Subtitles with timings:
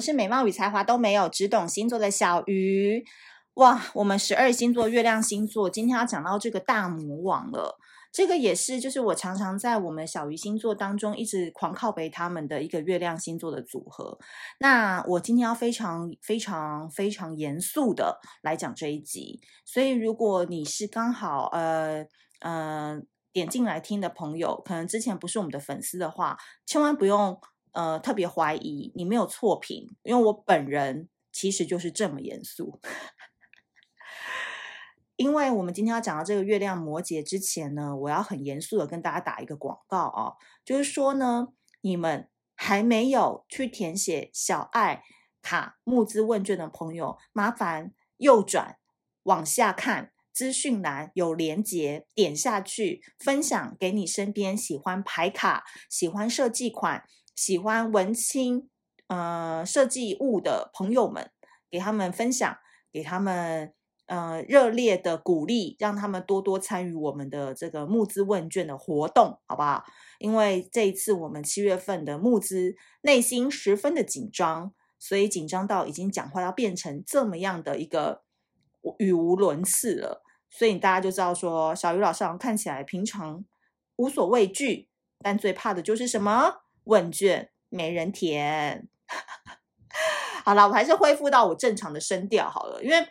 [0.00, 3.04] 是美貌与才华都没有，只懂星座的小鱼。
[3.54, 7.76] 哇，我们十二星座月亮星座今天要讲到这个大魔王了。
[8.10, 14.18] 这个也是，就是我常常在我们小鱼星座当中一直狂靠背他们的一个月亮星座的组合。
[14.60, 22.06] 那我今天要非常非常非常严肃的来讲这一集，所以如果你是刚好呃
[22.40, 22.98] 呃
[23.30, 27.38] 点进来听的朋友，可能之前不是我们的粉丝的话，千万不用
[27.72, 32.80] 呃特别怀疑你没有错评，因为我本人其实就是这么严肃。
[35.16, 41.48] 因为我们今天要讲到这个月亮摩羯之前呢，我要很严肃的跟大家打一个广告啊，就是说呢，
[41.80, 45.02] 你们还没有去填写小爱
[45.42, 48.78] 卡募资问卷的朋友，麻烦右转
[49.24, 57.04] 往下看，资讯栏有连结，点下去，分享给你身边喜欢牌卡、喜欢设计款、
[57.38, 58.68] 喜欢文青
[59.06, 61.30] 呃设计物的朋友们，
[61.70, 62.58] 给他们分享，
[62.92, 63.72] 给他们。
[64.06, 69.84] 呃，热烈的鼓励，让他们多多参与我们的这个募资问卷的活动，好不好？
[70.18, 78.22] 因为这一次我们七月份的募资，内心十分的紧张，所以紧张到已经讲话要变成这么样的一个
[78.96, 80.22] 语无伦次了。
[80.48, 83.44] 所以大家就知道说，小鱼老师好像看起来平常
[83.96, 86.62] 无所畏惧，但最怕的就是什么？
[86.88, 88.88] 问卷没人填。
[90.44, 93.06] 好了，我还是恢复到我正常的声调好了，因为。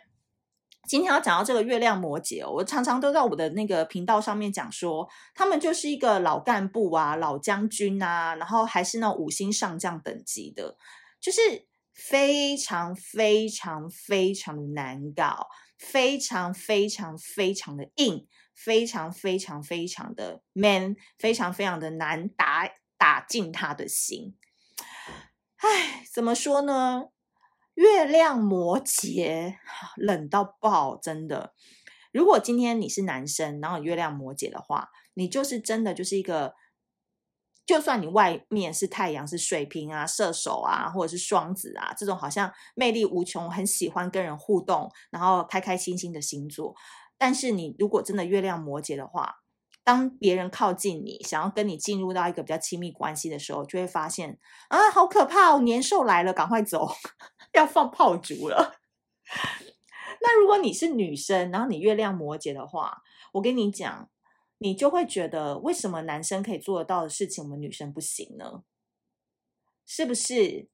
[0.86, 10.78] 今天要讲到这个月亮摩羯，我常常都在我的那个频道上面讲说，他们就是一个老干部啊、老将军啊，然后还是那五星上将等级的，
[11.20, 11.40] 就是
[11.92, 22.66] 非常非常非常的难搞，非常非常非常的硬，非常非常非常的 man，非常非常的难打
[22.98, 24.36] 打进他的心。
[25.56, 27.04] 唉，怎么说呢？
[27.74, 29.54] 月亮摩羯
[29.96, 31.54] 冷到爆，真的。
[32.12, 36.54] 如果今天你是男生，然后月亮摩羯的话，你就是真的就是一个，
[37.64, 46.74] 就算你外面是太阳是水瓶啊、射手啊，或者是双子啊，这种好像魅力无穷、很喜欢跟人互动，然后开开心心的星座，
[47.16, 49.36] 但是你如果真的月亮摩羯的话，
[49.88, 54.38] 当别人靠近你，想要跟你进入到一个比较亲密关系的时候，就会发现
[54.68, 56.90] 啊，好可怕哦，年兽来了，赶快走。
[57.54, 58.78] 要放炮竹了。
[60.20, 64.10] 那如果你是女生，然后你月亮摩羯的话，我跟你讲，
[64.58, 68.64] 你就会觉得为什么男生可以做得到的事情，我们女生不行呢？
[69.86, 70.68] 是不是？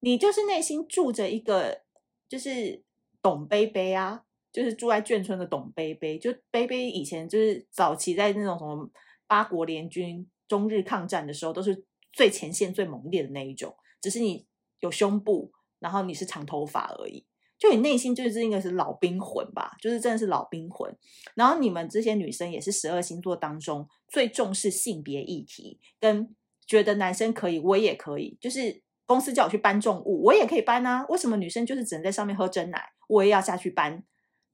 [0.00, 1.82] 你就是内心住着一个，
[2.26, 2.82] 就是
[3.20, 8.90] 董贝贝啊，就是住在眷村的董贝贝，就贝贝以前就是早期在那种什么
[9.26, 14.46] 八国联军、中日抗战的时候，都是最前线、最猛烈的那一种，只是你
[14.80, 15.52] 有胸部。
[15.80, 17.24] 然后你是长头发而已，
[17.56, 20.92] 就你内心就是应该是老兵魂吧，就是真的是老兵魂。
[21.36, 26.34] 然后你们这些女生也是十二星座当中最重视性别议题，跟
[26.66, 28.36] 觉得男生可以，我也可以。
[28.40, 31.06] 就是公司叫我去搬重物，我也可以搬啊。
[31.10, 34.02] 为什么女生就是只能在上面喝珍奶，我也要下去搬？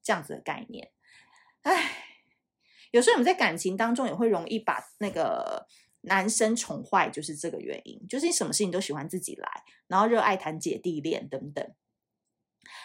[0.04, 0.92] 这样子的概念。
[1.62, 1.91] 唉，
[2.92, 5.66] 有时候我们在感情当中也会容易把那个。
[6.06, 11.66] 男生宠坏就是这个原因，就是你什么事情都喜欢自己来，然后热爱谈姐弟恋等等。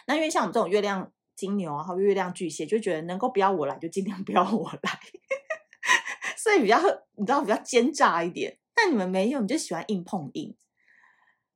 [0.07, 4.99] 那因为像我们这种月亮金牛啊，或月亮巨蟹，就觉得能够不要我来就尽量不要我来，
[6.37, 6.79] 所以比较
[7.17, 8.57] 你知道比较奸诈一点。
[8.73, 10.55] 但你们没有，你就喜欢硬碰硬。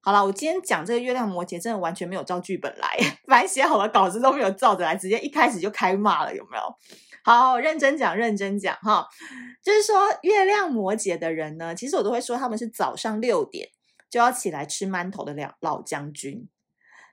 [0.05, 6.75] 好了，我今天讲这个月亮摩羯，真的完全没有照剧本来，反正写好了稿子都没有照着来，直接一开始就开骂了，有没有？
[7.23, 9.07] 好，认真讲，认真讲哈，
[9.63, 13.69] 就是说月亮摩羯的人呢，其实我都会说他们是早上六点
[14.09, 16.49] 就要起来吃馒头的两老将军。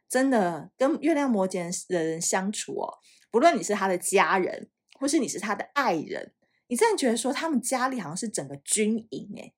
[0.09, 2.99] 真的跟月亮摩羯的人相处哦，
[3.31, 4.69] 不论你是他的家人，
[4.99, 6.33] 或是你是他的爱人，
[6.67, 9.55] 你真的觉得说他们家里好像是整个军营诶，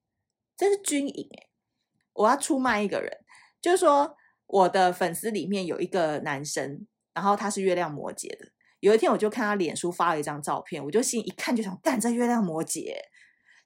[0.55, 1.49] 这是军营诶。
[2.15, 3.11] 我要出卖一个人，
[3.63, 4.17] 就是说
[4.47, 8.49] 我的粉丝里面有一个男生，然后他是月亮摩羯的。
[8.81, 12.93] 有一天，我就看他脸书发了一张照片，我就心一看就想，干这月亮摩羯，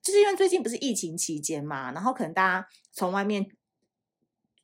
[0.02, 3.46] 就是因为最近不是疫情期间嘛，然后可能大家从外面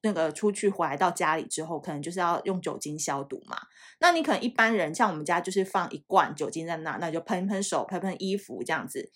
[0.02, 3.56] 那个出去回来到家里之后，可能就是要用酒精消毒嘛。
[4.00, 9.10] 那你可能一般人像我们家就是放一罐酒精在那，那就喷喷手、喷喷衣服这样子。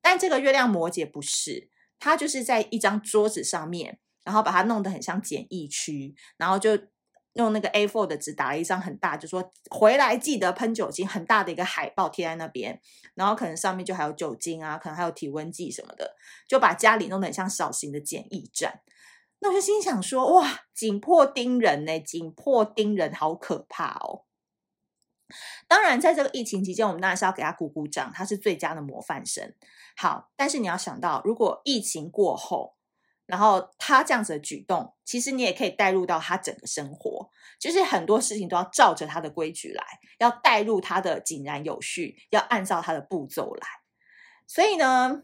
[0.00, 6.78] 但这个月亮摩羯不是，他就是在一张桌子上面，然后把它弄得很像检疫区，然后就。
[7.38, 12.80] 用那个 A4 的纸打了一张很大，就说回来记得喷酒精，很大的一个海报贴在那边，
[13.14, 16.16] 然后可能上面就还有酒精啊，可能还有体温计什么的，
[16.48, 18.80] 就把家里弄得很像小型的检疫站。
[19.40, 24.24] 那我就心想说，哇，紧迫盯人呢，紧迫盯人，好可怕哦。
[25.68, 29.52] 当然，在这个疫情期间，我们当然是要给他鼓鼓掌，他是最佳的模范生。
[29.94, 32.75] 好，但是你要想到，如果疫情过后，
[33.26, 37.30] 然后他这样子的举动，其实你也可以带入到他整个生活，
[37.60, 39.84] 就是很多事情都要照着他的规矩来，
[40.18, 43.66] 要带入他的井然有序，要按照他的步骤来。
[44.46, 45.22] 所以呢，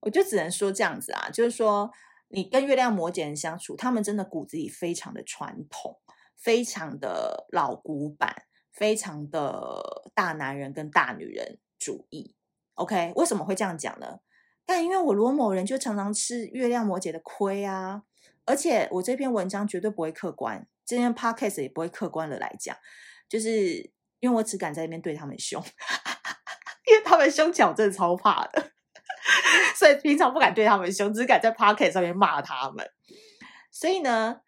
[0.00, 1.90] 我就只能说这样子啊，就是说，
[2.28, 6.00] 你跟月亮摩羯人相处，他们真的骨子里非常的传统，
[6.36, 8.44] 非常的老古板。
[8.72, 12.36] 非常的大男人跟大女人主义
[12.74, 13.12] ，OK？
[13.16, 14.20] 为什么会这样讲呢？
[14.70, 18.04] 但因为我罗某人就常常吃月亮摩羯的亏啊，
[18.44, 22.76] 而且我这篇文章绝对不会客观，这篇 Podcast 也不会客观的来讲，
[23.28, 23.90] 就是
[24.20, 25.60] 因为我只敢在那边对他们凶，
[26.86, 28.70] 因为他们凶起来我真的超怕的，
[29.74, 32.88] 所以平常不敢对他们凶，只敢在 Podcast 上面骂他们。
[33.72, 34.42] 所以呢，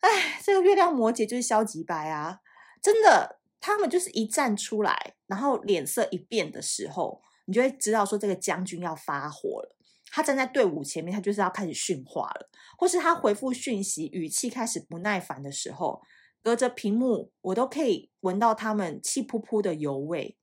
[0.00, 2.38] 哎，这个月亮摩羯就是消极白啊。
[2.80, 7.20] 真的，他们就是一站出来，然后脸色一变的时候，
[7.52, 9.76] 你就会知道说这个将军要发火了。
[10.10, 16.00] 他站在队伍前面，他就是要开始训话了，或是他回复讯息语气开始不耐烦的时候，
[16.42, 20.38] 隔着屏幕我都可以闻到他们气扑扑的油味。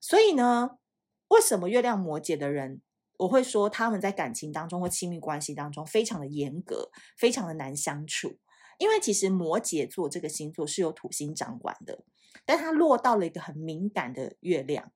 [0.00, 0.78] 所以呢，
[1.28, 2.80] 为什么月亮摩羯的人，
[3.18, 8.38] 我会说他们在感情当中或亲密关系当中非常的严格，非常的难相处。
[8.78, 12.04] 因为其实摩羯座这个星座是由土星掌管的，
[12.46, 14.92] 但它落到了一个很敏感的月亮。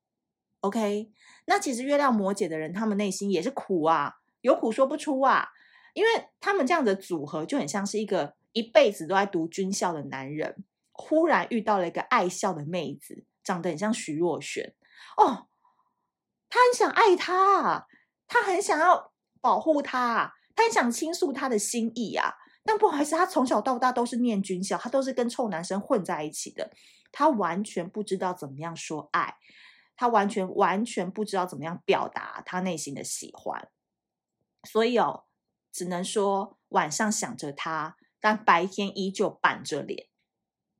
[0.63, 1.13] OK，
[1.45, 5.51] 那其实月亮摩羯的人，他们内心也是苦啊，有苦说不出啊。
[5.95, 14.73] 因为他们这样的组合就很像是一个一辈子都在读军校的男人，忽然遇到了一个爱笑的妹子，长得很像徐若瑄
[15.19, 15.49] 哦，
[16.49, 17.87] 他很想爱她，
[18.27, 19.13] 他很想要
[19.43, 22.37] 保护她，他很想倾诉他的心意啊。
[22.65, 26.71] 但不好意思，他从小到大都是念军校，他都是跟臭男生混在一起的，
[27.11, 29.35] 他完全不知道怎么样说爱，
[29.97, 33.71] 他完全完全不知道怎么样表达他内心的喜欢，
[34.65, 35.25] 所以哦，
[35.71, 40.09] 只能说晚上想着他，但白天依旧板着脸，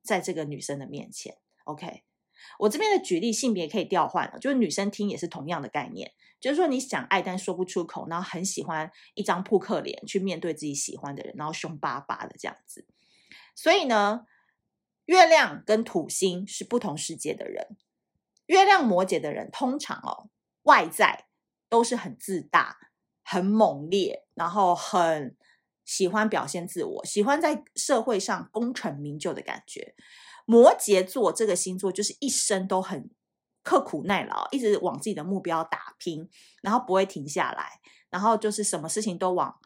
[0.01, 1.37] 在这个女生的面前。
[1.65, 2.03] OK，
[2.59, 6.13] 我这边的举例性别可以调换了，就是女生听也是同样的概念。
[6.41, 12.85] 就是说，你想爱但说不出口，然后很喜欢一张扑克脸去面对自己喜欢的人，然后凶巴巴的这样子。
[13.55, 14.25] 所以呢，
[15.05, 17.77] 月亮跟土星是不同世界的人。
[18.45, 20.29] 月亮摩羯的人通常哦，
[20.63, 21.25] 外在
[21.69, 22.77] 都是很自大、
[23.23, 25.35] 很猛烈，然后很
[25.85, 29.95] 喜欢表现自我，喜欢在社会上功成名就的感觉。
[30.45, 33.09] 摩羯座这个星座就是一生都很。
[33.65, 36.29] 刻苦耐劳，一直往自己的目标打拼，
[36.61, 37.79] 然后不会停下来，
[38.09, 39.57] 然后就是什么事情都往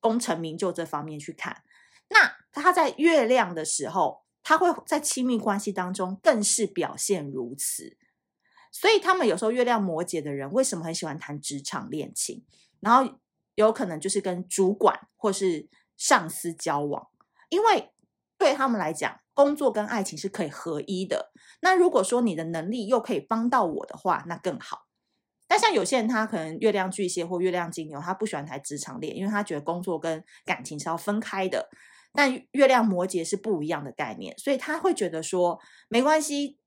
[0.00, 1.62] 功成名就这方面去看。
[2.10, 7.96] 那他在月亮的时候，他会在亲密关系当中更是表现如此。
[8.70, 12.44] 所以他们有时候月亮摩羯的人为什么很喜欢谈职场恋情？
[12.80, 13.18] 然后
[13.54, 17.08] 有可能就是跟主管或是上司交往，
[17.48, 17.92] 因为
[18.36, 21.32] 对他们来讲，工作跟爱情是可以合一的。
[21.60, 24.86] 那如果说你的能力又可以帮到我的话，那更好。
[25.48, 31.68] 但像有些人，他可能月亮巨蟹或月亮金牛，他不喜欢谈职场恋，因为他觉得工作跟感情是要分开的。
[32.12, 35.58] 但月亮摩羯是不一样的概念，所以他会觉得说
[35.88, 36.58] 没关系，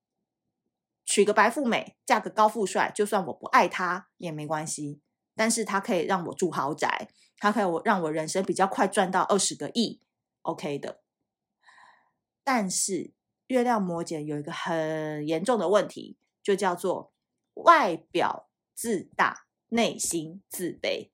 [1.12, 5.02] 娶个白富美，嫁个高富帅，就算我不爱他也没关系。
[5.36, 10.00] 但是他可以让我住豪宅，他可以我让我人生比较快赚到二十个亿
[10.44, 11.02] ，OK 的。
[12.46, 13.12] 但是。
[13.48, 17.12] 月亮摩羯有一个很严重的问题，就叫做
[17.56, 21.11] 外表自大，内心自卑。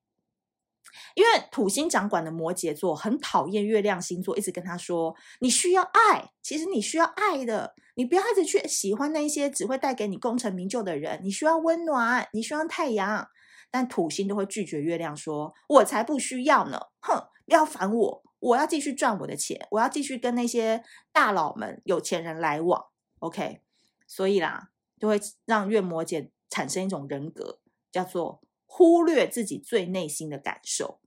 [1.15, 11.19] 因为土星掌管的摩羯座很讨厌月亮星座，一直跟他说：“你需要爱，其实你需要爱的，你不要一直去喜欢那些只会带给你功成名就的人。
[11.23, 13.27] 你需要温暖，你需要太阳。”
[13.69, 16.79] 但土星都会拒绝月亮，说：“我才不需要呢！
[17.01, 22.79] 哼，不要烦我。”我要继续赚我的钱，我要继续跟那些大佬们、有钱人来往
[23.17, 23.61] ，OK？
[24.05, 27.59] 所以啦，就会让月摩羯产生一种人格，
[27.91, 28.39] 叫做
[28.77, 30.99] 忽略自己最内心的感受。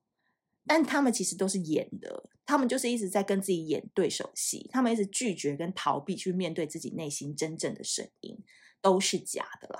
[0.67, 8.37] 但他们其实都是演的，他们就是一直在跟自己演对手戏，他们一直拒绝跟逃避去面对自己内心真正的声音，
[8.83, 9.79] 都是假的啦。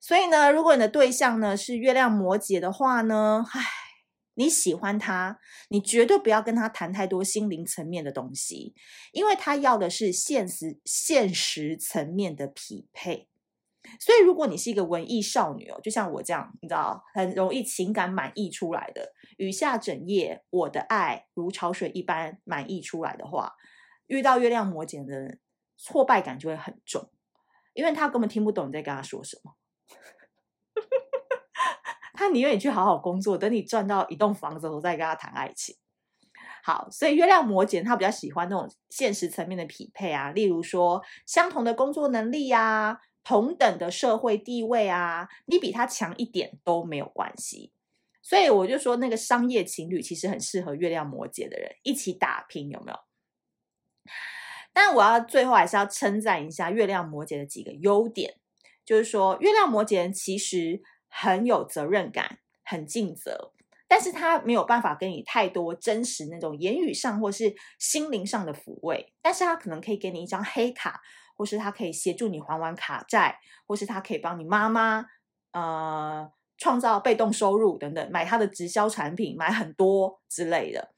[0.00, 3.60] 所以呢，如果你的对象呢是月亮摩羯的话呢，唉。
[4.38, 8.74] 你喜欢他，你绝对不要跟他谈太多心灵层面的东西，
[9.12, 13.28] 因为他要的是现实现实层面的匹配。
[14.00, 23.54] 所以，如果你是一个文艺少女哦，就像我这样，你知道，很容易情感满溢出来的，雨下整夜，我的爱如潮水一般满溢出来的话，
[24.06, 25.38] 遇到月亮摩羯的，
[25.76, 27.10] 挫败感就会很重，
[27.74, 29.52] 因为他根本听不懂你在跟他说什么。
[32.14, 35.76] 他宁愿你去好好工作，等你赚到一栋房子，我再跟他谈爱情。
[36.64, 42.98] 好，所以月亮摩羯他比较喜欢那种现实层面的匹配啊，例如说相同的工作能力啊。
[43.26, 47.72] 同等的社会地位啊，你比他强一点都没有关系。
[48.22, 52.98] 所以我就说，那个商业情侣其实很适合月亮摩羯的人一起打拼，有没有？
[54.72, 58.36] 但我要最后还是要称赞一下月亮摩羯的几个优点，
[58.84, 63.50] 就是说月亮摩羯人其实很有责任感，很尽责，
[63.88, 71.02] 但是他没有办法给你太多真实那种言语上或是心灵上的抚慰，但是他可能可以给你一张黑卡。
[71.36, 75.06] 或是他可以协助你还完卡债，或是他可以帮你妈妈
[75.52, 80.94] 呃创造被动收入等等，买他的直销产品，买很多之类的。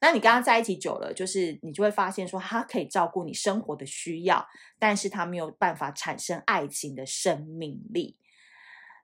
[0.00, 4.46] 那你跟他在一起久了，就是你就会发现说，他可以照顾你生活的需要，
[4.78, 8.18] 但是他没有办法产生爱情的生命力。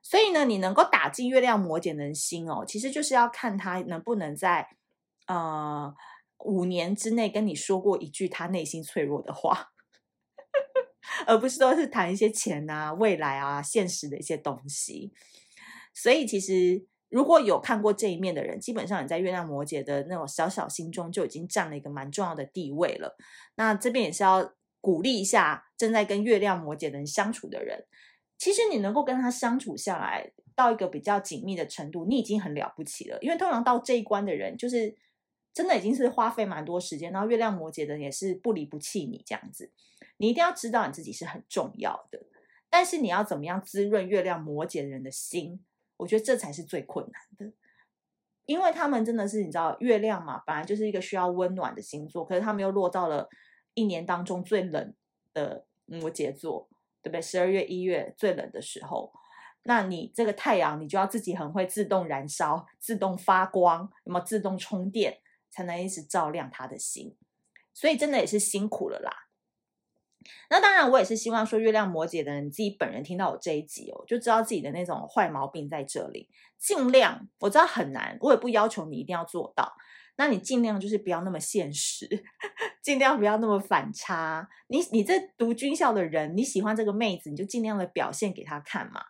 [0.03, 4.67] 所以呢，你能够打进月亮摩羯的心哦，其实就是要看他能不能在
[5.25, 5.91] 呃
[6.39, 9.71] 五年之内跟你说过一句他内心脆弱的话。
[11.25, 15.11] 而不是都是谈一些钱啊、未来啊、现实的一些东西。
[15.93, 23.17] 所以，其实如果有看过这一面的人，基本上你在月亮摩羯的那种小小心中就已经占了一个蛮重要的地位了。
[23.55, 27.85] 那这边也是要鼓励一下正在跟月亮摩羯的人相处的人。
[28.37, 33.19] 其实你能够跟他相处下来到一个比较紧密的程度，你已经很了不起了。
[33.21, 34.95] 因为通常到这一关的人，就是
[35.53, 37.11] 真的已经是花费蛮多时间。
[37.11, 39.71] 然后月亮摩羯的也是不离不弃你这样子。
[40.21, 42.21] 你一定要知道你自己是很重要的，
[42.69, 45.65] 但是你要怎么样滋润月亮摩羯人的心？
[45.97, 47.51] 我觉得这才是最困难的，
[48.45, 53.27] 因为他们真的是你知道，月亮嘛，本来就是一个需要温暖的星座，可是他们又落到了
[53.73, 54.93] 一年当中最冷
[55.33, 56.69] 的摩羯座，
[57.01, 57.19] 对不对？
[57.19, 59.11] 十二月、一月最冷的时候，
[59.63, 67.17] 那你这个太阳，你就要自己很会自动燃烧、自动发光，有没有自动充电，才能一直照亮他的心？
[67.73, 69.11] 所以真的也是辛苦了啦。
[70.49, 76.29] 那当然，我也是希望说，月亮摩羯的人自己本人听到我这一集哦，就知道自己的那种坏毛病在这里。
[76.57, 79.73] 尽量，我知道很难，我也不要求你一定要做到。
[80.17, 82.07] 那你尽量就是不要那么现实，
[82.83, 84.47] 尽量不要那么反差。
[84.67, 89.01] 你你这读军校的人，你喜欢这个妹子，你就尽量的表现给她看嘛。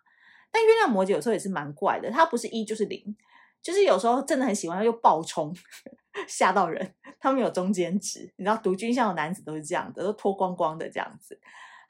[0.51, 3.15] 但月亮摩羯有时候也是蛮怪的，他不是一就是零，
[3.61, 5.53] 就是有时候真的很喜欢又爆冲。
[6.27, 11.39] 吓到人，他们有中间值，你知道，读军校的男子都是这样的，都脱光光的这样子。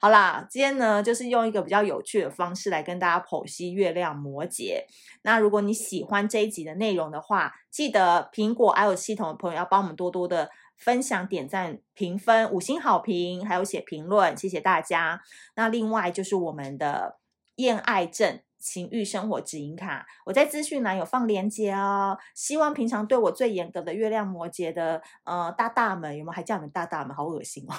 [0.00, 4.84] 好啦，今天呢，就是用一个比较有趣的方式来跟大家剖析月亮摩羯。
[5.22, 15.22] 那如果你喜欢这一集的内容的话，记得苹果 i o 系统的朋友要帮我们多多的分享、点赞、评分、五星好评，还有写评论，谢谢大家。
[15.54, 17.20] 那另外就是我们的
[17.54, 18.40] 恋爱症。
[18.62, 22.16] 情欲生活指引卡，我在资讯栏有放链接哦。
[22.34, 27.14] 希望平常对我最严格的月亮摩羯的呃大大们，有没有还叫你们大大们？
[27.14, 27.74] 好恶心哦！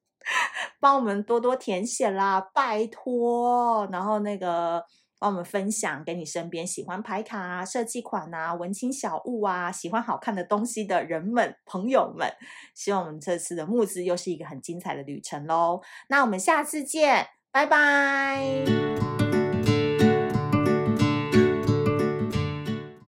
[0.80, 3.86] 帮我们多多填写啦，拜托。
[3.92, 4.82] 然后那个
[5.18, 12.32] 帮我们分享给你身边喜欢牌卡啊、设计款啊、文青小物啊、喜欢好看的东西的人们、朋友们。
[12.74, 15.82] 希望我们这次的募资又是一个很精彩的旅程喽。
[16.08, 19.23] 那我们下次见，拜拜。